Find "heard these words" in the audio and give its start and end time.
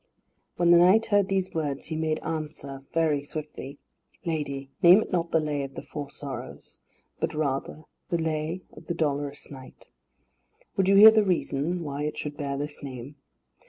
1.05-1.85